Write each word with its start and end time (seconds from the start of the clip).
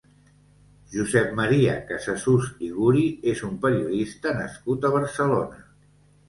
Josep 0.93 1.35
Maria 1.39 1.75
Casasús 1.89 2.47
i 2.69 2.71
Guri 2.79 3.05
és 3.33 3.45
un 3.49 3.61
periodista 3.67 4.35
nascut 4.41 4.89
a 4.89 4.93
Barcelona. 4.99 5.63